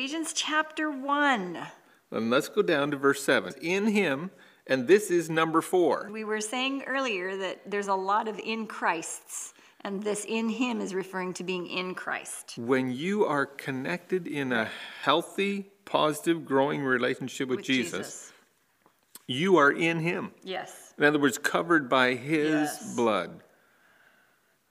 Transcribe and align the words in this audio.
Ephesians 0.00 0.32
chapter 0.32 0.90
1. 0.90 1.58
And 2.10 2.30
let's 2.30 2.48
go 2.48 2.62
down 2.62 2.90
to 2.90 2.96
verse 2.96 3.22
7. 3.22 3.52
In 3.60 3.88
him, 3.88 4.30
and 4.66 4.88
this 4.88 5.10
is 5.10 5.28
number 5.28 5.60
four. 5.60 6.08
We 6.10 6.24
were 6.24 6.40
saying 6.40 6.84
earlier 6.86 7.36
that 7.36 7.70
there's 7.70 7.88
a 7.88 7.94
lot 7.94 8.26
of 8.26 8.38
in 8.38 8.66
Christs, 8.66 9.52
and 9.82 10.02
this 10.02 10.24
in 10.26 10.48
him 10.48 10.80
is 10.80 10.94
referring 10.94 11.34
to 11.34 11.44
being 11.44 11.66
in 11.66 11.94
Christ. 11.94 12.54
When 12.56 12.90
you 12.90 13.26
are 13.26 13.44
connected 13.44 14.26
in 14.26 14.52
a 14.54 14.70
healthy, 15.02 15.66
positive, 15.84 16.46
growing 16.46 16.82
relationship 16.82 17.50
with, 17.50 17.58
With 17.58 17.66
Jesus, 17.66 18.32
you 19.26 19.58
are 19.58 19.70
in 19.70 20.00
him. 20.00 20.30
Yes. 20.42 20.94
In 20.96 21.04
other 21.04 21.18
words, 21.18 21.36
covered 21.36 21.90
by 21.90 22.14
his 22.14 22.48
Yes. 22.48 22.96
blood, 22.96 23.42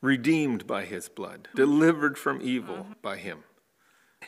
redeemed 0.01 0.65
by 0.65 0.85
his 0.85 1.07
blood, 1.07 1.49
delivered 1.53 2.17
from 2.17 2.41
evil 2.41 2.77
Mm-hmm. 2.77 2.93
by 3.03 3.17
him. 3.17 3.43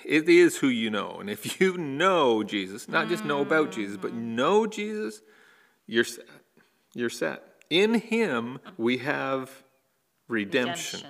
It 0.05 0.27
is 0.27 0.57
who 0.57 0.68
you 0.68 0.89
know. 0.89 1.18
And 1.20 1.29
if 1.29 1.59
you 1.59 1.77
know 1.77 2.43
Jesus, 2.43 2.88
not 2.88 3.07
just 3.07 3.25
know 3.25 3.41
about 3.41 3.71
Jesus, 3.71 3.97
but 3.97 4.14
know 4.14 4.68
Jesus, 4.68 5.21
you're 5.87 6.04
set. 6.04 6.25
You're 6.93 7.10
set. 7.10 7.43
In 7.69 7.96
him, 7.96 8.60
we 8.77 8.97
have 8.97 9.64
redemption, 10.27 11.01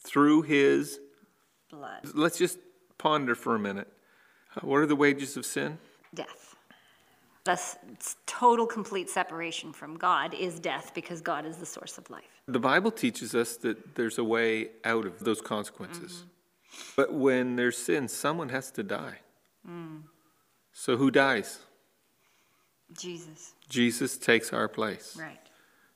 through 0.00 0.42
his. 0.42 0.98
Blood. 1.70 2.00
Let's 2.14 2.38
just 2.38 2.58
ponder 2.98 3.34
for 3.34 3.54
a 3.54 3.58
minute. 3.58 3.92
What 4.62 4.78
are 4.78 4.86
the 4.86 4.96
wages 4.96 5.36
of 5.36 5.44
sin? 5.44 5.78
Death. 6.14 6.54
Thus, 7.44 7.76
total, 8.26 8.66
complete 8.66 9.08
separation 9.10 9.72
from 9.72 9.96
God 9.96 10.34
is 10.34 10.58
death 10.58 10.92
because 10.94 11.20
God 11.20 11.46
is 11.46 11.58
the 11.58 11.66
source 11.66 11.98
of 11.98 12.08
life. 12.10 12.24
The 12.48 12.58
Bible 12.58 12.90
teaches 12.90 13.34
us 13.34 13.56
that 13.58 13.94
there's 13.94 14.18
a 14.18 14.24
way 14.24 14.70
out 14.84 15.04
of 15.06 15.20
those 15.20 15.40
consequences. 15.40 16.12
Mm-hmm. 16.12 16.28
But 16.96 17.12
when 17.12 17.56
there's 17.56 17.76
sin, 17.76 18.08
someone 18.08 18.48
has 18.50 18.70
to 18.72 18.82
die. 18.82 19.18
Mm. 19.68 20.02
So 20.72 20.96
who 20.96 21.10
dies? 21.10 21.60
Jesus. 22.96 23.54
Jesus 23.68 24.16
takes 24.16 24.52
our 24.52 24.68
place. 24.68 25.16
Right. 25.18 25.40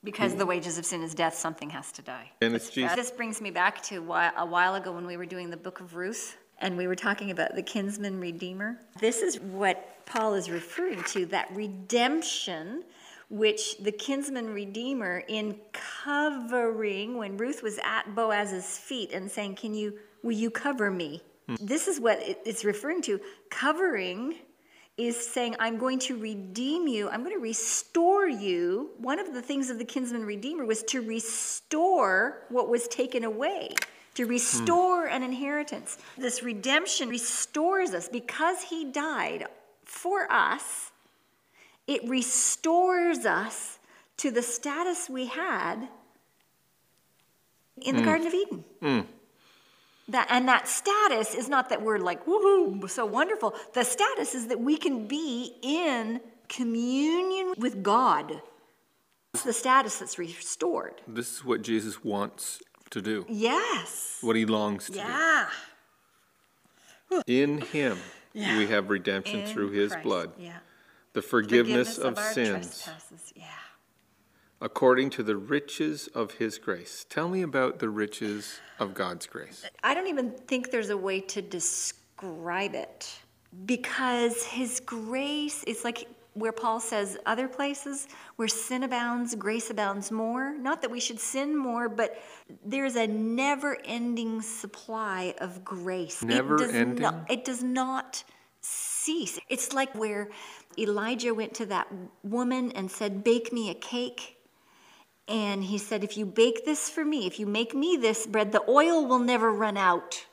Because 0.02 0.34
the 0.34 0.46
wages 0.46 0.78
of 0.78 0.86
sin 0.86 1.02
is 1.02 1.14
death, 1.14 1.34
something 1.34 1.68
has 1.70 1.92
to 1.92 2.02
die. 2.02 2.30
And 2.40 2.54
it's 2.54 2.70
Jesus. 2.70 2.96
This 2.96 3.10
brings 3.10 3.40
me 3.40 3.50
back 3.50 3.82
to 3.84 4.00
whi- 4.00 4.32
a 4.36 4.46
while 4.46 4.74
ago 4.74 4.92
when 4.92 5.06
we 5.06 5.18
were 5.18 5.26
doing 5.26 5.50
the 5.50 5.58
book 5.58 5.80
of 5.80 5.94
Ruth 5.94 6.38
and 6.58 6.76
we 6.76 6.86
were 6.86 6.96
talking 6.96 7.30
about 7.30 7.54
the 7.54 7.62
kinsman 7.62 8.18
redeemer. 8.18 8.78
This 8.98 9.20
is 9.20 9.38
what 9.40 10.06
Paul 10.06 10.34
is 10.34 10.50
referring 10.50 11.02
to 11.04 11.26
that 11.26 11.48
redemption, 11.52 12.84
which 13.28 13.76
the 13.78 13.92
kinsman 13.92 14.52
redeemer, 14.52 15.22
in 15.28 15.58
covering, 16.04 17.16
when 17.16 17.36
Ruth 17.36 17.62
was 17.62 17.78
at 17.82 18.14
Boaz's 18.14 18.78
feet 18.78 19.12
and 19.12 19.30
saying, 19.30 19.56
Can 19.56 19.74
you, 19.74 19.98
will 20.22 20.32
you 20.32 20.50
cover 20.50 20.90
me? 20.90 21.22
Hmm. 21.46 21.56
This 21.60 21.88
is 21.88 22.00
what 22.00 22.18
it's 22.22 22.64
referring 22.64 23.02
to. 23.02 23.20
Covering 23.50 24.36
is 24.96 25.16
saying, 25.16 25.56
I'm 25.58 25.78
going 25.78 25.98
to 26.00 26.16
redeem 26.18 26.86
you, 26.86 27.08
I'm 27.08 27.22
going 27.22 27.34
to 27.34 27.40
restore 27.40 28.28
you. 28.28 28.90
One 28.98 29.18
of 29.18 29.32
the 29.32 29.42
things 29.42 29.70
of 29.70 29.78
the 29.78 29.84
kinsman 29.84 30.24
redeemer 30.24 30.64
was 30.64 30.82
to 30.84 31.00
restore 31.00 32.42
what 32.50 32.68
was 32.68 32.86
taken 32.88 33.24
away, 33.24 33.74
to 34.14 34.24
hmm. 34.24 34.30
restore 34.30 35.06
an 35.06 35.22
inheritance. 35.22 35.98
This 36.18 36.42
redemption 36.42 37.08
restores 37.08 37.94
us 37.94 38.08
because 38.08 38.62
he 38.62 38.90
died 38.90 39.46
for 39.84 40.30
us, 40.30 40.92
it 41.88 42.08
restores 42.08 43.26
us 43.26 43.79
to 44.20 44.30
the 44.30 44.42
status 44.42 45.08
we 45.08 45.26
had 45.26 45.88
in 47.80 47.96
the 47.96 48.02
mm. 48.02 48.04
Garden 48.04 48.26
of 48.26 48.34
Eden. 48.34 48.64
Mm. 48.82 49.06
That, 50.08 50.26
and 50.28 50.46
that 50.46 50.68
status 50.68 51.34
is 51.34 51.48
not 51.48 51.70
that 51.70 51.80
we're 51.80 51.98
like, 51.98 52.26
woohoo, 52.26 52.90
so 52.90 53.06
wonderful. 53.06 53.54
The 53.72 53.82
status 53.82 54.34
is 54.34 54.48
that 54.48 54.60
we 54.60 54.76
can 54.76 55.06
be 55.06 55.54
in 55.62 56.20
communion 56.48 57.54
with 57.56 57.82
God. 57.82 58.42
It's 59.32 59.44
the 59.44 59.54
status 59.54 59.98
that's 60.00 60.18
restored. 60.18 61.00
This 61.08 61.36
is 61.36 61.44
what 61.44 61.62
Jesus 61.62 62.04
wants 62.04 62.60
to 62.90 63.00
do, 63.00 63.24
Yes. 63.26 64.18
what 64.20 64.36
he 64.36 64.44
longs 64.44 64.86
to 64.86 64.96
Yeah. 64.96 65.48
do. 67.08 67.22
In 67.26 67.62
him, 67.62 67.98
Yeah. 68.34 68.58
we 68.58 68.66
have 68.66 68.90
redemption 68.90 69.40
In 69.40 69.46
through 69.46 69.70
his 69.70 69.92
Christ. 69.92 70.02
blood, 70.02 70.32
Yeah. 70.36 70.58
the 71.14 71.22
forgiveness, 71.22 71.96
of, 71.96 72.18
our 72.18 72.32
sins. 72.32 72.86
Yeah. 73.34 73.46
According 74.60 75.10
to 75.10 75.22
the 75.22 75.36
riches 75.36 76.08
of 76.14 76.32
his 76.32 76.58
grace. 76.58 77.06
Tell 77.08 77.28
me 77.28 77.42
about 77.42 77.78
the 77.78 77.88
riches 77.88 78.60
of 78.78 78.94
God's 78.94 79.26
grace. 79.26 79.64
I 79.82 79.94
don't 79.94 80.08
even 80.08 80.32
think 80.32 80.70
there's 80.70 80.90
a 80.90 80.96
way 80.96 81.20
to 81.20 81.42
describe 81.42 82.74
it 82.74 83.10
because 83.64 84.44
his 84.44 84.80
grace 84.80 85.64
is 85.64 85.84
like 85.84 86.06
where 86.34 86.52
Paul 86.52 86.78
says 86.78 87.18
other 87.26 87.48
places 87.48 88.06
where 88.36 88.48
sin 88.48 88.84
abounds, 88.84 89.34
grace 89.34 89.70
abounds 89.70 90.10
more. 90.10 90.56
Not 90.56 90.82
that 90.82 90.90
we 90.90 91.00
should 91.00 91.18
sin 91.18 91.56
more, 91.56 91.88
but 91.88 92.22
there's 92.64 92.96
a 92.96 93.06
never 93.06 93.78
ending 93.84 94.40
supply 94.40 95.34
of 95.38 95.64
grace. 95.64 96.22
Never 96.22 96.54
it 96.54 96.58
does 96.58 96.74
ending? 96.74 97.02
Not, 97.02 97.30
it 97.30 97.44
does 97.44 97.62
not 97.62 98.22
cease. 98.60 99.38
It's 99.48 99.72
like 99.72 99.94
where 99.94 100.30
Elijah 100.78 101.34
went 101.34 101.54
to 101.54 101.66
that 101.66 101.88
woman 102.22 102.70
and 102.72 102.90
said, 102.90 103.24
Bake 103.24 103.52
me 103.52 103.70
a 103.70 103.74
cake. 103.74 104.36
And 105.30 105.62
he 105.62 105.78
said, 105.78 106.02
If 106.02 106.16
you 106.16 106.26
bake 106.26 106.64
this 106.64 106.90
for 106.90 107.04
me, 107.04 107.26
if 107.26 107.38
you 107.38 107.46
make 107.46 107.72
me 107.72 107.96
this 107.96 108.26
bread, 108.26 108.50
the 108.50 108.68
oil 108.68 109.06
will 109.06 109.20
never 109.20 109.52
run 109.52 109.76
out. 109.76 110.26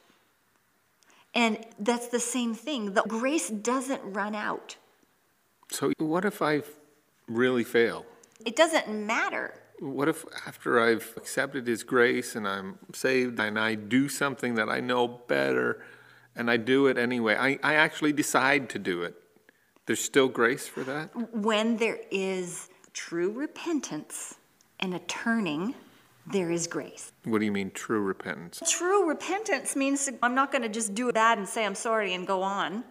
And 1.35 1.63
that's 1.77 2.07
the 2.07 2.19
same 2.19 2.55
thing. 2.55 2.93
The 2.93 3.03
grace 3.03 3.47
doesn't 3.47 4.01
run 4.03 4.33
out. 4.33 4.75
So, 5.71 5.93
what 5.99 6.25
if 6.25 6.41
I 6.41 6.63
really 7.27 7.63
fail? 7.63 8.05
It 8.43 8.55
doesn't 8.55 8.89
matter. 8.89 9.53
What 9.79 10.07
if 10.07 10.25
after 10.47 10.79
I've 10.79 11.13
accepted 11.15 11.67
His 11.67 11.83
grace 11.83 12.35
and 12.35 12.47
I'm 12.47 12.79
saved 12.91 13.39
and 13.39 13.59
I 13.59 13.75
do 13.75 14.09
something 14.09 14.55
that 14.55 14.67
I 14.67 14.79
know 14.79 15.07
better 15.07 15.83
and 16.35 16.49
I 16.49 16.57
do 16.57 16.87
it 16.87 16.97
anyway? 16.97 17.35
I, 17.35 17.59
I 17.61 17.75
actually 17.75 18.13
decide 18.13 18.67
to 18.71 18.79
do 18.79 19.03
it. 19.03 19.13
There's 19.85 20.03
still 20.03 20.27
grace 20.27 20.67
for 20.67 20.83
that? 20.85 21.11
When 21.35 21.77
there 21.77 21.99
is 22.09 22.69
true 22.93 23.31
repentance 23.31 24.35
and 24.79 24.93
a 24.93 24.99
turning, 24.99 25.75
there 26.25 26.51
is 26.51 26.67
grace. 26.67 27.11
What 27.23 27.39
do 27.39 27.45
you 27.45 27.51
mean, 27.51 27.71
true 27.71 28.01
repentance? 28.01 28.61
True 28.69 29.07
repentance 29.07 29.75
means 29.75 30.09
I'm 30.21 30.35
not 30.35 30.51
going 30.51 30.61
to 30.61 30.69
just 30.69 30.93
do 30.93 31.11
bad 31.11 31.38
and 31.38 31.47
say 31.47 31.65
I'm 31.65 31.75
sorry 31.75 32.13
and 32.13 32.27
go 32.27 32.41
on. 32.41 32.83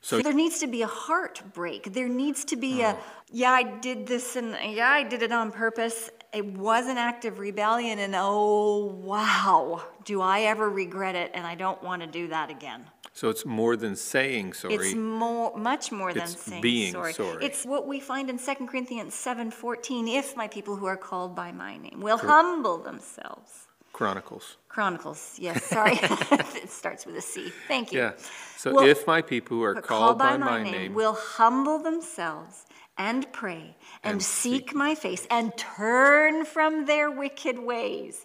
So- 0.00 0.20
there 0.20 0.32
needs 0.32 0.58
to 0.60 0.66
be 0.66 0.82
a 0.82 0.86
heartbreak. 0.86 1.92
There 1.92 2.08
needs 2.08 2.44
to 2.46 2.56
be 2.56 2.82
a, 2.82 2.90
oh. 2.90 2.98
yeah, 3.30 3.52
I 3.52 3.62
did 3.62 4.06
this 4.06 4.36
and 4.36 4.56
yeah, 4.74 4.88
I 4.88 5.04
did 5.04 5.22
it 5.22 5.32
on 5.32 5.52
purpose. 5.52 6.10
It 6.32 6.46
was 6.46 6.86
an 6.86 6.96
act 6.96 7.26
of 7.26 7.38
rebellion, 7.38 7.98
and 7.98 8.14
oh, 8.16 8.86
wow, 8.86 9.82
do 10.04 10.22
I 10.22 10.42
ever 10.42 10.70
regret 10.70 11.14
it, 11.14 11.30
and 11.34 11.46
I 11.46 11.54
don't 11.54 11.82
want 11.82 12.00
to 12.00 12.08
do 12.08 12.28
that 12.28 12.48
again. 12.48 12.86
So 13.12 13.28
it's 13.28 13.44
more 13.44 13.76
than 13.76 13.94
saying 13.96 14.54
sorry. 14.54 14.74
It's 14.74 14.94
more, 14.94 15.54
much 15.56 15.92
more 15.92 16.14
than 16.14 16.22
It's 16.22 16.40
saying 16.40 16.62
being 16.62 16.92
sorry. 16.92 17.12
sorry. 17.12 17.44
It's 17.44 17.66
what 17.66 17.86
we 17.86 18.00
find 18.00 18.30
in 18.30 18.38
2 18.38 18.66
Corinthians 18.66 19.14
7:14. 19.14 20.08
If 20.08 20.34
my 20.34 20.48
people 20.48 20.76
who 20.76 20.86
are 20.86 20.96
called 20.96 21.36
by 21.36 21.52
my 21.52 21.76
name 21.76 22.00
will 22.00 22.16
humble 22.16 22.78
themselves. 22.78 23.66
Chronicles. 23.92 24.56
Chronicles, 24.70 25.36
yes, 25.38 25.62
sorry. 25.76 25.98
it 26.00 26.70
starts 26.70 27.04
with 27.04 27.16
a 27.16 27.20
C. 27.20 27.52
Thank 27.68 27.92
you. 27.92 27.98
Yeah. 27.98 28.12
So 28.56 28.72
Will- 28.72 28.88
if 28.88 29.06
my 29.06 29.20
people 29.20 29.58
who 29.58 29.64
are 29.64 29.74
But 29.74 29.84
called 29.84 30.18
by 30.18 30.38
my 30.38 30.62
name, 30.62 30.94
will 30.94 31.12
humble 31.12 31.78
themselves 31.78 32.64
and 33.08 33.20
pray 33.32 33.64
and, 34.04 34.12
And 34.14 34.22
seek, 34.22 34.68
seek- 34.70 34.74
my 34.74 34.94
face 34.94 35.26
and 35.30 35.46
turn 35.56 36.44
from 36.44 36.72
their 36.86 37.10
wicked 37.10 37.58
ways. 37.58 38.24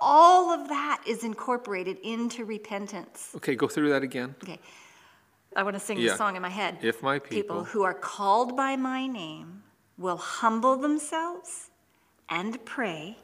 All 0.00 0.44
of 0.56 0.68
that 0.68 1.02
is 1.06 1.22
incorporated 1.24 1.96
into 2.02 2.44
repentance. 2.44 3.18
okay, 3.36 3.54
go 3.54 3.68
through 3.68 3.90
that 3.90 4.02
again. 4.02 4.34
Okay. 4.42 4.58
I 5.56 5.62
want 5.62 5.74
to 5.78 5.80
sing 5.88 5.98
Yeah. 5.98 6.12
the 6.12 6.16
song 6.22 6.34
in 6.36 6.42
my 6.42 6.54
head. 6.60 6.72
If 6.82 6.96
my 7.02 7.18
people 7.20 7.36
people, 7.36 7.64
who 7.64 7.82
are 7.84 7.94
called 8.14 8.56
by 8.56 8.72
my 8.76 9.06
name 9.06 9.62
will 9.96 10.16
humble 10.40 10.76
themselves 10.76 11.70
and 12.28 12.52
pray 12.64 13.18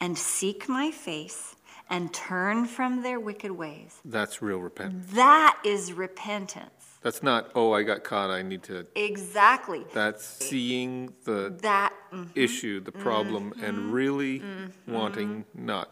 and 0.00 0.18
seek 0.18 0.68
my 0.68 0.90
face 0.90 1.54
and 1.88 2.12
turn 2.12 2.66
from 2.66 3.02
their 3.02 3.20
wicked 3.20 3.52
ways. 3.52 4.00
that's 4.04 4.42
real 4.42 4.58
repentance. 4.58 5.06
That 5.12 5.54
is 5.64 5.92
repentance. 5.92 6.91
That's 7.02 7.22
not, 7.22 7.50
oh, 7.54 7.72
I 7.72 7.82
got 7.82 8.04
caught, 8.04 8.30
I 8.30 8.42
need 8.42 8.62
to. 8.64 8.86
Exactly. 8.94 9.84
That's 9.92 10.24
seeing 10.24 11.12
the 11.24 11.54
That 11.62 11.92
mm, 12.12 12.28
issue, 12.34 12.80
the 12.80 12.92
problem, 12.92 13.50
Mm-hmm. 13.50 13.64
and 13.64 13.92
really 13.92 14.42
wanting 14.86 15.44
not 15.54 15.90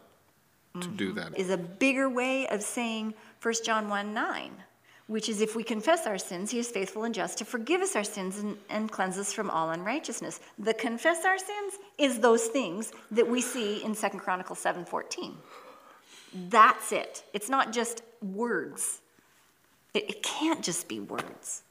to 0.80 0.86
do 0.88 1.12
that. 1.14 1.36
is 1.36 1.50
a 1.50 1.56
bigger 1.58 2.08
way 2.08 2.46
of 2.46 2.62
saying 2.62 3.14
1 3.42 3.54
John 3.64 3.88
1 3.88 4.14
9, 4.14 4.52
which 5.08 5.28
is 5.28 5.40
if 5.40 5.56
we 5.56 5.64
confess 5.64 6.06
our 6.06 6.16
sins, 6.18 6.52
he 6.52 6.60
is 6.60 6.68
faithful 6.70 7.02
and 7.02 7.12
just 7.12 7.38
to 7.38 7.44
forgive 7.44 7.80
us 7.80 7.96
our 7.96 8.04
sins 8.04 8.38
and, 8.38 8.56
and 8.68 8.88
cleanse 8.92 9.18
us 9.18 9.32
from 9.32 9.50
all 9.50 9.70
unrighteousness. 9.70 10.38
The 10.60 10.72
confess 10.74 11.24
our 11.24 11.38
sins 11.38 11.74
is 11.98 12.20
those 12.20 12.44
things 12.46 12.92
that 13.10 13.28
we 13.28 13.40
see 13.40 13.82
in 13.82 13.96
2 13.96 14.08
Chronicles 14.10 14.60
7 14.60 14.84
14. 14.84 15.34
That's 16.48 16.92
it. 16.92 17.24
It's 17.32 17.48
not 17.48 17.72
just 17.72 18.02
words. 18.22 19.00
It, 19.94 20.10
it 20.10 20.22
can't 20.22 20.62
just 20.62 20.88
be 20.88 21.00
words. 21.00 21.62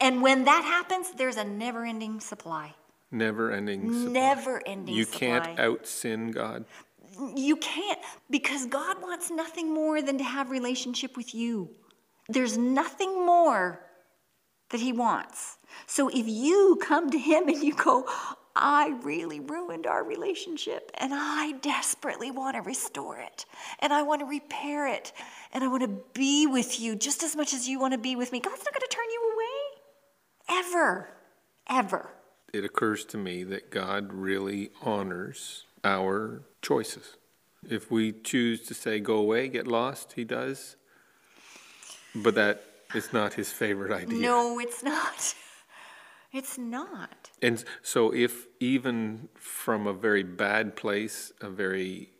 And 0.00 0.22
when 0.22 0.44
that 0.44 0.64
happens, 0.64 1.12
there's 1.12 1.36
a 1.36 1.44
never 1.44 1.84
ending 1.84 2.20
supply. 2.20 2.74
Never 3.10 3.52
ending 3.52 3.92
supply. 3.92 4.12
Never 4.12 4.62
ending 4.66 4.94
supply. 4.94 4.96
You 4.96 5.04
supply. 5.04 5.18
can't 5.18 5.60
out 5.60 5.86
sin 5.86 6.30
God. 6.30 6.64
You 7.36 7.56
can't 7.56 8.00
because 8.28 8.66
God 8.66 9.00
wants 9.00 9.30
nothing 9.30 9.72
more 9.72 10.02
than 10.02 10.18
to 10.18 10.24
have 10.24 10.50
relationship 10.50 11.16
with 11.16 11.34
you. 11.34 11.70
There's 12.28 12.58
nothing 12.58 13.24
more 13.24 13.80
that 14.70 14.80
he 14.80 14.92
wants. 14.92 15.58
So 15.86 16.08
if 16.08 16.26
you 16.26 16.78
come 16.82 17.10
to 17.10 17.18
him 17.18 17.48
and 17.48 17.62
you 17.62 17.74
go, 17.74 18.08
I 18.56 18.96
really 19.02 19.40
ruined 19.40 19.86
our 19.86 20.04
relationship 20.04 20.92
and 20.98 21.12
I 21.12 21.52
desperately 21.60 22.30
want 22.30 22.56
to 22.56 22.62
restore 22.62 23.18
it 23.18 23.46
and 23.80 23.92
I 23.92 24.02
want 24.02 24.20
to 24.20 24.26
repair 24.26 24.86
it 24.86 25.12
and 25.52 25.64
I 25.64 25.68
want 25.68 25.82
to 25.82 26.02
be 26.12 26.46
with 26.46 26.78
you 26.78 26.94
just 26.94 27.22
as 27.24 27.34
much 27.34 27.52
as 27.52 27.68
you 27.68 27.80
want 27.80 27.92
to 27.92 27.98
be 27.98 28.14
with 28.14 28.30
me. 28.30 28.38
God's 28.38 28.64
not 28.64 28.72
going 28.72 28.88
to 28.88 28.96
turn 28.96 29.04
you 29.10 29.32
away. 29.34 30.60
Ever. 30.60 31.08
Ever. 31.68 32.10
It 32.52 32.64
occurs 32.64 33.04
to 33.06 33.18
me 33.18 33.42
that 33.44 33.70
God 33.70 34.12
really 34.12 34.70
honors 34.82 35.64
our 35.82 36.42
choices. 36.62 37.16
If 37.68 37.90
we 37.90 38.12
choose 38.12 38.60
to 38.68 38.74
say, 38.74 39.00
go 39.00 39.16
away, 39.16 39.48
get 39.48 39.66
lost, 39.66 40.12
he 40.12 40.22
does. 40.22 40.76
But 42.14 42.36
that 42.36 42.62
is 42.94 43.12
not 43.12 43.34
his 43.34 43.50
favorite 43.50 43.90
idea. 43.90 44.20
No, 44.20 44.60
it's 44.60 44.84
not. 44.84 45.34
It's 46.34 46.58
not. 46.58 47.30
And 47.40 47.64
so, 47.80 48.12
if 48.12 48.48
even 48.58 49.28
from 49.34 49.86
a 49.86 49.92
very 49.92 50.24
bad 50.24 50.74
place, 50.74 51.32
a 51.40 51.48
very 51.48 52.10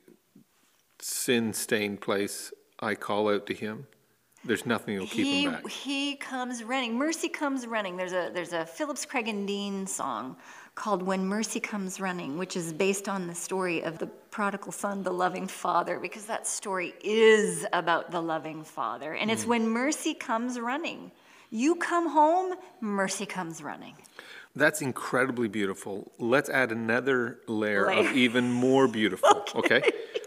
sin 1.01 1.53
stained 1.53 2.01
place, 2.01 2.53
I 2.79 2.95
call 2.95 3.29
out 3.29 3.45
to 3.47 3.55
him, 3.55 3.89
there's 4.45 4.67
nothing 4.67 4.95
that'll 4.95 5.09
keep 5.09 5.27
he, 5.27 5.45
him 5.45 5.53
back. 5.53 5.69
He 5.69 6.15
comes 6.15 6.63
running. 6.63 6.97
Mercy 6.97 7.29
comes 7.29 7.67
running. 7.67 7.97
There's 7.97 8.13
a 8.13 8.31
there's 8.33 8.53
a 8.53 8.65
Phillips 8.65 9.05
Craig 9.05 9.27
and 9.27 9.49
Dean 9.49 9.85
song 9.85 10.37
called 10.77 11.03
When 11.03 11.27
Mercy 11.27 11.61
Comes 11.61 12.01
Running, 12.01 12.37
which 12.39 12.57
is 12.57 12.73
based 12.73 13.09
on 13.09 13.27
the 13.27 13.35
story 13.35 13.83
of 13.83 13.99
the 13.99 14.07
prodigal 14.07 14.73
son, 14.73 15.03
the 15.03 15.13
loving 15.13 15.49
father, 15.49 15.99
because 15.99 16.27
that 16.27 16.47
story 16.47 16.95
is 17.03 17.67
about 17.73 18.11
the 18.11 18.21
loving 18.21 18.65
father. 18.65 19.15
And 19.15 19.31
Mm. 19.31 19.33
it's 19.33 19.47
when 19.47 19.69
mercy 19.69 20.15
comes 20.15 20.61
running. 20.61 21.11
You 21.55 21.77
come 21.77 22.09
home, 22.11 22.55
mercy 22.81 23.27
comes 23.27 23.63
running. 23.63 23.95
That's 24.57 24.83
incredibly 24.83 25.47
beautiful. 25.47 26.11
Let's 26.19 26.51
add 26.51 26.73
another 26.73 27.39
layer, 27.47 27.87
Layer. 27.87 28.09
of 28.11 28.17
even 28.17 28.51
more 28.51 28.89
beautiful. 28.89 29.45
okay. 29.55 29.83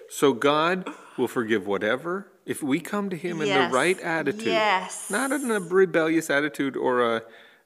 So, 0.09 0.31
God 0.31 0.89
will 1.17 1.27
forgive 1.27 1.67
whatever 1.67 2.31
if 2.45 2.63
we 2.63 2.79
come 2.79 3.09
to 3.09 3.17
Him 3.17 3.41
in 3.41 3.49
the 3.49 3.67
right 3.73 3.99
attitude. 3.99 4.45
Yes. 4.45 5.09
Not 5.11 5.31
in 5.33 5.51
a 5.51 5.59
rebellious 5.59 6.29
attitude 6.29 6.77
or 6.77 7.01
a 7.17 7.23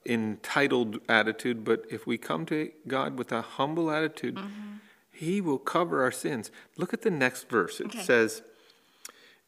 entitled 0.08 1.00
attitude, 1.08 1.64
but 1.64 1.86
if 1.92 2.08
we 2.08 2.18
come 2.18 2.46
to 2.48 2.72
God 2.88 3.18
with 3.20 3.32
a 3.32 3.42
humble 3.42 3.92
attitude, 3.92 4.36
Mm-hmm. 4.36 4.68
He 5.14 5.40
will 5.40 5.60
cover 5.60 6.02
our 6.02 6.12
sins. 6.12 6.50
Look 6.78 6.96
at 6.96 7.04
the 7.04 7.12
next 7.12 7.48
verse. 7.48 7.80
It 7.80 7.88
Okay. 7.88 8.02
says, 8.02 8.42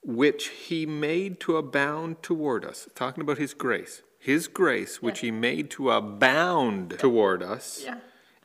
which 0.04 0.48
He 0.50 0.86
made 0.86 1.40
to 1.42 1.58
abound 1.58 2.22
toward 2.24 2.66
us. 2.66 2.88
Talking 2.96 3.22
about 3.22 3.38
His 3.38 3.54
grace. 3.54 4.02
His 4.20 4.48
grace, 4.48 5.02
which 5.02 5.20
He 5.20 5.32
made 5.32 5.70
to 5.72 5.92
abound 5.92 6.96
toward 7.00 7.44
us 7.44 7.84
Yeah. 7.84 7.98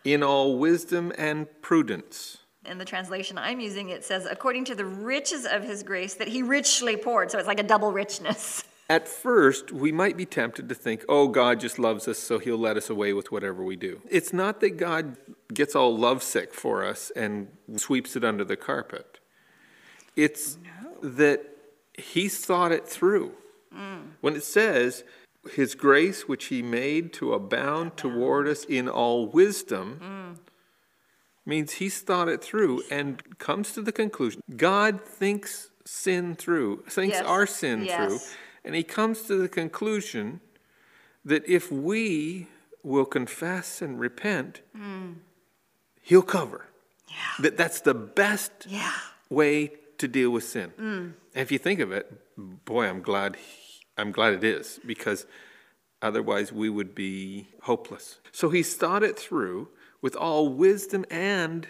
in 0.04 0.22
all 0.22 0.58
wisdom 0.58 1.12
and 1.16 1.46
prudence. 1.62 2.38
In 2.64 2.78
the 2.78 2.84
translation 2.84 3.38
I'm 3.38 3.60
using, 3.60 3.88
it 3.88 4.04
says, 4.04 4.26
according 4.26 4.64
to 4.66 4.74
the 4.74 4.84
riches 4.84 5.46
of 5.46 5.62
his 5.62 5.82
grace 5.82 6.14
that 6.14 6.28
he 6.28 6.42
richly 6.42 6.96
poured. 6.98 7.30
So 7.30 7.38
it's 7.38 7.48
like 7.48 7.60
a 7.60 7.62
double 7.62 7.92
richness. 7.92 8.62
At 8.90 9.06
first, 9.08 9.70
we 9.70 9.92
might 9.92 10.16
be 10.16 10.24
tempted 10.26 10.68
to 10.68 10.74
think, 10.74 11.04
oh, 11.08 11.28
God 11.28 11.60
just 11.60 11.78
loves 11.78 12.08
us, 12.08 12.18
so 12.18 12.38
he'll 12.38 12.58
let 12.58 12.76
us 12.78 12.88
away 12.90 13.12
with 13.12 13.30
whatever 13.30 13.62
we 13.62 13.76
do. 13.76 14.00
It's 14.10 14.32
not 14.32 14.60
that 14.60 14.78
God 14.78 15.16
gets 15.52 15.74
all 15.74 15.96
lovesick 15.96 16.54
for 16.54 16.84
us 16.84 17.10
and 17.14 17.48
sweeps 17.76 18.16
it 18.16 18.24
under 18.24 18.44
the 18.44 18.56
carpet. 18.56 19.18
It's 20.16 20.58
that 21.02 21.44
he 21.94 22.28
thought 22.28 22.72
it 22.72 22.86
through. 22.86 23.32
When 24.20 24.34
it 24.34 24.42
says, 24.44 25.04
his 25.54 25.74
grace 25.74 26.26
which 26.26 26.46
he 26.46 26.62
made 26.62 27.12
to 27.14 27.32
abound 27.32 27.96
toward 27.96 28.48
us 28.48 28.64
in 28.64 28.88
all 28.88 29.26
wisdom, 29.26 30.38
means 31.46 31.72
he's 31.74 32.00
thought 32.00 32.28
it 32.28 32.42
through 32.42 32.82
and 32.90 33.38
comes 33.38 33.72
to 33.72 33.80
the 33.82 33.92
conclusion 33.92 34.42
God 34.56 35.00
thinks 35.02 35.70
sin 35.84 36.34
through, 36.34 36.82
thinks 36.88 37.16
Yes, 37.16 37.26
our 37.26 37.46
sin 37.46 37.84
yes. 37.84 37.96
through, 37.96 38.18
and 38.64 38.74
he 38.74 38.82
comes 38.82 39.22
to 39.22 39.36
the 39.36 39.48
conclusion 39.48 40.40
that 41.24 41.46
if 41.48 41.72
we 41.72 42.48
will 42.82 43.06
confess 43.06 43.80
and 43.80 43.98
repent, 43.98 44.60
mm. 44.76 45.14
he'll 46.02 46.22
cover. 46.22 46.66
That 47.40 47.56
that's 47.56 47.80
the 47.80 47.94
best 47.94 48.66
Yeah. 48.68 48.92
way 49.30 49.72
to 49.98 50.08
deal 50.08 50.30
with 50.30 50.44
sin. 50.44 50.72
And 50.78 51.14
if 51.34 51.50
you 51.52 51.58
think 51.58 51.80
of 51.80 51.92
it, 51.92 52.10
boy, 52.64 52.86
I'm 52.86 53.02
glad 53.02 53.36
he- 53.36 53.82
I'm 53.96 54.12
glad 54.12 54.32
it 54.34 54.44
is 54.44 54.78
because 54.86 55.26
otherwise 56.00 56.52
we 56.52 56.70
would 56.70 56.94
be 56.94 57.48
hopeless. 57.62 58.20
So 58.32 58.50
he's 58.50 58.74
thought 58.76 59.02
it 59.02 59.18
through 59.18 59.68
with 60.00 60.14
all 60.14 60.48
wisdom 60.48 61.04
and 61.10 61.66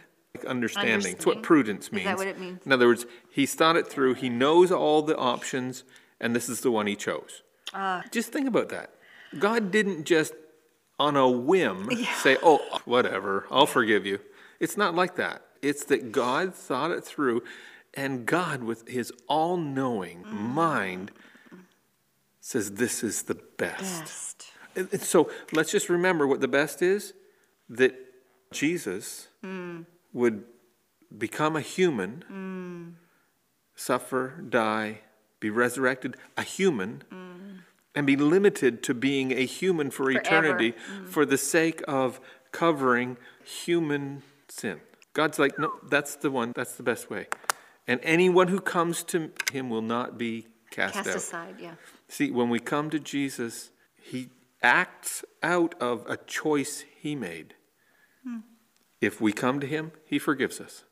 understanding. 0.47 0.93
That's 1.15 1.25
what 1.27 1.39
Understanding. 1.39 1.43
prudence 1.43 1.87
Is 1.87 1.93
means. 1.93 2.05
that 2.05 2.19
what 2.19 2.27
it 2.27 2.39
means? 2.39 2.61
In 2.67 2.73
other 2.73 2.87
words, 2.87 3.07
he's 3.31 3.55
thought 3.55 3.77
it 3.77 3.87
through, 3.87 4.15
he 4.15 4.29
knows 4.29 4.71
all 4.71 5.01
the 5.03 5.17
options, 5.17 5.85
and 6.21 6.37
this 6.37 6.49
is 6.51 6.61
the 6.61 6.71
one 6.71 6.87
he 6.87 6.97
chose. 6.97 7.43
Ah. 7.75 8.03
just 8.11 8.31
think 8.33 8.47
about 8.49 8.69
that. 8.71 8.95
God 9.39 9.71
didn't 9.71 10.05
just 10.05 10.33
on 10.99 11.17
a 11.17 11.29
whim 11.29 11.91
say, 12.23 12.37
"Oh, 12.43 12.61
whatever, 12.87 13.47
I'll 13.51 13.67
forgive 13.67 14.05
you." 14.07 14.21
It's 14.61 14.77
not 14.77 14.95
like 14.95 15.17
that. 15.17 15.43
It's 15.63 15.85
that 15.85 16.11
God 16.13 16.55
thought 16.55 16.91
it 16.91 17.05
through, 17.05 17.43
and 17.95 18.27
God, 18.27 18.63
with 18.63 18.89
His 18.89 19.13
all-knowing 19.29 20.25
Mm. 20.25 20.33
mind, 20.55 21.11
says, 22.41 22.73
"This 22.73 23.03
is 23.03 23.25
the 23.25 23.35
best." 23.35 24.03
Best. 24.03 24.53
And- 24.77 24.89
and 24.93 25.03
So 25.03 25.31
let's 25.53 25.71
just 25.71 25.89
remember 25.89 26.27
what 26.27 26.41
the 26.41 26.49
best 26.49 26.83
is: 26.83 27.13
that 27.69 27.95
Jesus 28.51 29.29
would 30.13 30.45
become 31.17 31.57
a 31.57 31.61
human, 31.61 32.97
suffer, 33.75 34.43
die, 34.49 35.01
be 35.41 35.51
resurrected, 35.51 36.17
a 36.37 36.43
human, 36.43 37.03
and 37.95 38.07
be 38.07 38.17
limited 38.17 38.83
to 38.85 38.95
being 38.95 39.33
a 39.33 39.45
human 39.45 39.91
for 39.91 40.05
Forever. 40.05 40.21
eternity 40.21 40.75
for 41.07 41.25
the 41.27 41.39
sake 41.39 41.83
of 41.89 42.21
covering 42.53 43.17
human 43.45 44.23
sin. 44.49 44.81
God's 45.15 45.39
like, 45.39 45.59
no, 45.59 45.81
that's 45.89 46.15
the 46.17 46.31
one, 46.31 46.53
that's 46.55 46.75
the 46.77 46.83
best 46.83 47.11
way. 47.11 47.27
And 47.89 48.01
anyone 48.03 48.49
who 48.49 48.61
comes 48.61 49.03
to 49.05 49.33
him 49.51 49.71
will 49.71 49.83
not 49.83 50.19
be 50.19 50.47
cast, 50.71 50.95
Cast 50.95 51.09
out. 51.09 51.17
aside, 51.17 51.55
yeah. 51.59 51.75
See, 52.07 52.31
when 52.31 52.51
we 52.51 52.61
come 52.61 52.91
to 52.91 53.01
Jesus, 53.01 53.71
he 54.01 54.29
acts 54.63 55.25
out 55.43 55.75
of 55.81 56.05
a 56.07 56.19
choice 56.19 56.85
he 57.01 57.17
made. 57.17 57.55
Hmm. 58.23 58.41
If 59.01 59.21
we 59.21 59.33
come 59.33 59.59
to 59.61 59.67
him, 59.67 59.93
he 60.05 60.19
forgives 60.19 60.61
us. 60.61 60.85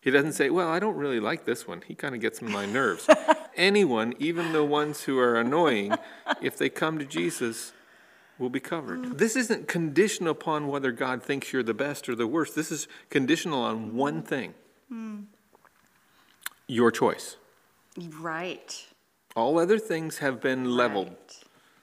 He 0.00 0.10
doesn't 0.10 0.32
say, 0.32 0.48
Well, 0.48 0.68
I 0.68 0.78
don't 0.78 0.96
really 0.96 1.20
like 1.20 1.44
this 1.44 1.68
one. 1.68 1.82
He 1.86 1.94
kind 1.94 2.14
of 2.14 2.20
gets 2.20 2.42
on 2.42 2.50
my 2.50 2.64
nerves. 2.64 3.06
Anyone, 3.56 4.14
even 4.18 4.52
the 4.52 4.64
ones 4.64 5.02
who 5.02 5.18
are 5.18 5.36
annoying, 5.36 5.94
if 6.40 6.56
they 6.56 6.70
come 6.70 6.98
to 6.98 7.04
Jesus, 7.04 7.72
will 8.38 8.48
be 8.48 8.60
covered. 8.60 9.04
Hmm. 9.04 9.16
This 9.16 9.36
isn't 9.36 9.68
conditional 9.68 10.30
upon 10.30 10.68
whether 10.68 10.92
God 10.92 11.22
thinks 11.22 11.52
you're 11.52 11.62
the 11.62 11.74
best 11.74 12.08
or 12.08 12.14
the 12.14 12.26
worst. 12.26 12.54
This 12.54 12.72
is 12.72 12.88
conditional 13.10 13.60
on 13.60 13.94
one 13.94 14.22
thing 14.22 14.54
hmm. 14.88 15.22
Your 16.68 16.90
choice. 16.92 17.36
Right. 18.20 18.86
All 19.34 19.58
other 19.58 19.78
things 19.78 20.18
have 20.18 20.40
been 20.40 20.76
leveled. 20.76 21.16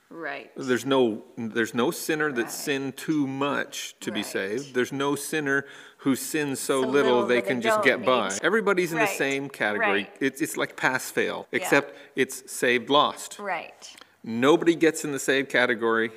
Right. 0.08 0.50
There's 0.56 0.86
no 0.86 1.24
there's 1.36 1.74
no 1.74 1.90
sinner 1.90 2.30
that 2.32 2.42
Right. 2.42 2.50
sinned 2.50 2.96
too 2.96 3.26
much 3.26 3.96
to 4.00 4.12
be 4.12 4.22
saved. 4.22 4.72
There's 4.74 4.92
no 4.92 5.16
sinner 5.16 5.66
who 5.98 6.14
sins 6.14 6.60
so, 6.60 6.82
So 6.82 6.88
little, 6.88 7.12
little 7.14 7.26
they 7.26 7.42
can 7.42 7.56
they 7.58 7.64
just 7.64 7.82
get 7.82 8.04
by. 8.04 8.28
need- 8.28 8.38
Everybody's 8.42 8.92
in 8.92 8.98
the 8.98 9.06
same 9.06 9.48
category. 9.48 10.04
Right. 10.04 10.16
It's 10.20 10.40
it's 10.40 10.56
like 10.56 10.76
pass 10.76 11.10
fail, 11.10 11.48
except 11.50 11.94
it's 12.14 12.50
saved 12.50 12.88
lost. 12.88 13.38
Right. 13.40 13.96
Nobody 14.22 14.74
gets 14.76 15.04
in 15.04 15.10
the 15.12 15.18
saved 15.18 15.48
category. 15.50 16.12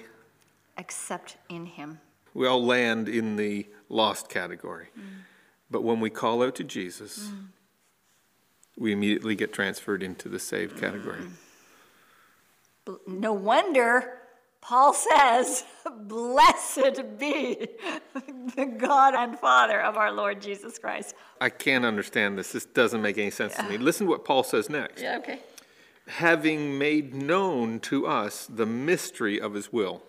Except 0.78 1.38
in 1.50 1.66
him. 1.66 2.00
We 2.36 2.46
all 2.48 2.64
land 2.64 3.10
in 3.10 3.36
the 3.38 3.68
lost 3.90 4.30
category. 4.30 4.90
Mm. 4.98 5.02
But 5.72 5.84
when 5.84 6.00
we 6.00 6.10
call 6.10 6.44
out 6.44 6.56
to 6.56 6.64
Jesus, 6.64 7.30
mm. 7.30 7.48
We 8.80 8.94
immediately 8.94 9.36
get 9.36 9.54
transferred 9.54 10.02
into 10.02 10.30
the 10.30 10.40
saved 10.40 10.80
category. 10.80 11.22
No 13.06 13.34
wonder 13.34 14.20
Paul 14.62 14.94
says, 14.94 15.64
Blessed 16.02 17.18
be 17.18 17.68
the 18.56 18.66
God 18.66 19.14
and 19.16 19.38
Father 19.38 19.82
of 19.82 19.98
our 19.98 20.12
Lord 20.12 20.42
Jesus 20.42 20.78
Christ. 20.78 21.16
I 21.40 21.50
can't 21.50 21.86
understand 21.86 22.38
this. 22.38 22.52
This 22.52 22.66
doesn't 22.66 23.02
make 23.02 23.18
any 23.18 23.32
sense 23.32 23.56
to 23.56 23.64
me. 23.64 23.78
Listen 23.78 24.08
to 24.08 24.12
what 24.12 24.26
Paul 24.26 24.44
says 24.44 24.70
next. 24.70 25.02
Yeah, 25.02 25.18
okay. 25.18 25.40
having 26.08 26.78
made 26.78 27.14
known 27.14 27.80
to 27.82 28.08
us 28.08 28.48
the 28.48 28.66
mystery 28.66 29.40
of 29.40 29.54
his 29.54 29.72
will. 29.72 30.04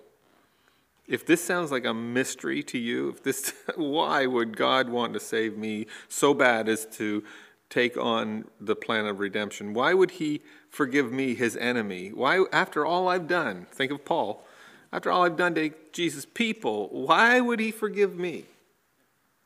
If 1.06 1.26
this 1.26 1.42
sounds 1.42 1.72
like 1.72 1.84
a 1.84 1.94
mystery 1.94 2.62
to 2.64 2.78
you, 2.78 3.08
if 3.08 3.22
this 3.22 3.52
why 3.76 4.26
would 4.26 4.56
God 4.56 4.88
want 4.88 5.12
to 5.14 5.20
save 5.20 5.56
me 5.56 5.86
so 6.08 6.34
bad 6.34 6.68
as 6.68 6.86
to 6.96 7.24
take 7.70 7.96
on 7.96 8.44
the 8.60 8.76
plan 8.76 9.06
of 9.06 9.20
redemption? 9.20 9.72
Why 9.72 9.94
would 9.94 10.12
he 10.12 10.42
forgive 10.68 11.10
me 11.10 11.34
his 11.34 11.56
enemy? 11.56 12.10
Why 12.12 12.44
after 12.52 12.84
all 12.84 13.08
I've 13.08 13.28
done, 13.28 13.66
think 13.72 13.90
of 13.92 14.04
Paul, 14.04 14.44
after 14.92 15.10
all 15.10 15.24
I've 15.24 15.36
done 15.36 15.54
to 15.54 15.70
Jesus' 15.92 16.26
people, 16.26 16.88
why 16.90 17.40
would 17.40 17.60
he 17.60 17.70
forgive 17.70 18.16
me? 18.16 18.44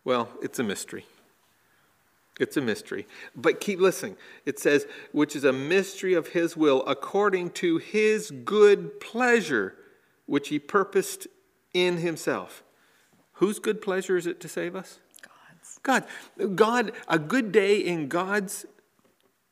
Well, 0.05 0.29
it's 0.43 0.59
a 0.59 0.65
mystery. 0.65 1.05
It's 2.41 2.57
a 2.57 2.61
mystery. 2.61 3.07
But 3.37 3.61
keep 3.61 3.79
listening. 3.79 4.17
It 4.45 4.59
says, 4.59 4.87
which 5.13 5.37
is 5.37 5.45
a 5.45 5.53
mystery 5.53 6.15
of 6.15 6.29
his 6.29 6.57
will 6.57 6.85
according 6.87 7.51
to 7.51 7.79
his 7.79 8.31
good 8.31 9.01
pleasure, 9.01 9.75
which 10.27 10.49
he 10.49 10.59
purposed 10.59 11.27
in 11.73 11.99
himself. 11.99 12.63
Whose 13.35 13.59
good 13.59 13.81
pleasure 13.81 14.17
is 14.17 14.27
it 14.27 14.41
to 14.41 14.49
save 14.49 14.75
us? 14.75 14.99
God. 15.85 16.05
God, 16.57 16.93
a 17.07 17.19
good 17.19 17.53
day 17.53 17.77
in 17.77 18.09
God's 18.09 18.67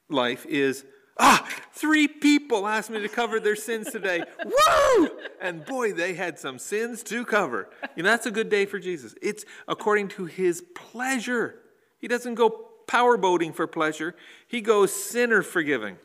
life 0.08 0.44
is, 0.46 0.84
ah, 1.18 1.46
three 1.72 2.08
people 2.08 2.66
asked 2.66 2.90
me 2.90 3.00
to 3.00 3.08
cover 3.08 3.38
their 3.38 3.54
sins 3.54 3.90
today. 3.90 4.24
Woo! 4.44 5.10
And 5.40 5.64
boy, 5.64 5.92
they 5.92 6.14
had 6.14 6.38
some 6.38 6.58
sins 6.58 7.02
to 7.04 7.24
cover. 7.24 7.68
You 7.94 8.02
know, 8.02 8.08
that's 8.08 8.26
a 8.26 8.30
good 8.30 8.48
day 8.48 8.66
for 8.66 8.80
Jesus. 8.80 9.14
It's 9.22 9.44
according 9.68 10.08
to 10.08 10.24
his 10.24 10.64
pleasure. 10.74 11.60
He 11.98 12.08
doesn't 12.08 12.34
go 12.34 12.50
power 12.88 13.16
boating 13.16 13.52
for 13.52 13.66
pleasure, 13.66 14.16
he 14.48 14.60
goes 14.60 14.92
sinner 14.92 15.42
forgiving. 15.42 15.98